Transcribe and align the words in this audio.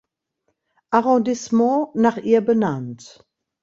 Arrondissement 0.89 1.91
nach 1.93 2.17
ihr 2.17 2.41
benannt. 2.41 3.23